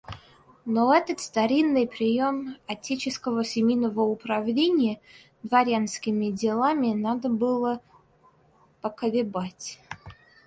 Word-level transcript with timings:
Но 0.65 0.91
этот 0.95 1.19
старинный 1.19 1.85
прием 1.87 2.55
отеческого 2.67 3.43
семейного 3.45 4.01
управления 4.01 4.99
дворянскими 5.43 6.31
делами 6.31 6.95
надо 6.95 7.29
было 7.29 7.81
поколебать. 8.81 9.79